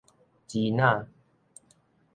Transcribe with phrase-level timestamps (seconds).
[0.47, 1.07] 支那